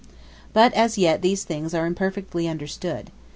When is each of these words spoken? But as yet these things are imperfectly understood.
But 0.51 0.73
as 0.73 0.97
yet 0.97 1.21
these 1.21 1.43
things 1.43 1.75
are 1.75 1.85
imperfectly 1.85 2.47
understood. 2.47 3.11